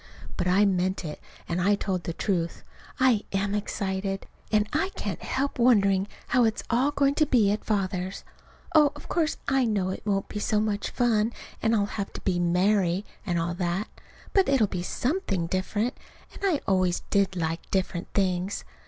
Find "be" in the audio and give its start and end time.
7.27-7.51, 10.27-10.39, 12.21-12.39, 14.65-14.81